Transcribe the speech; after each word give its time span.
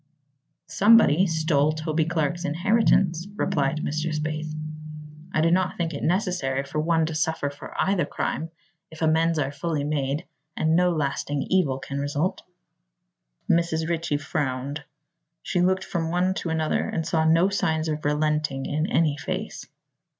"Somebody 0.65 1.27
stole 1.27 1.73
Toby 1.73 2.05
Clark's 2.05 2.43
inheritance," 2.43 3.27
replied 3.35 3.81
Mr. 3.83 4.11
Spaythe. 4.11 4.51
"I 5.31 5.41
do 5.41 5.51
not 5.51 5.77
think 5.77 5.93
it 5.93 6.01
necessary 6.01 6.63
for 6.63 6.79
one 6.79 7.05
to 7.05 7.13
suffer 7.13 7.51
for 7.51 7.79
either 7.79 8.05
crime, 8.07 8.49
if 8.89 9.03
amends 9.03 9.37
are 9.37 9.51
fully 9.51 9.83
made 9.83 10.25
and 10.57 10.75
no 10.75 10.89
lasting 10.89 11.43
evil 11.51 11.77
can 11.77 11.99
result." 11.99 12.41
Mrs. 13.47 13.87
Ritchie 13.87 14.17
frowned. 14.17 14.85
She 15.43 15.61
looked 15.61 15.83
from 15.83 16.09
one 16.09 16.33
to 16.33 16.49
another 16.49 16.89
and 16.89 17.05
saw 17.05 17.23
no 17.23 17.49
signs 17.49 17.87
of 17.87 18.03
relenting 18.03 18.65
in 18.65 18.87
any 18.91 19.17
face. 19.17 19.67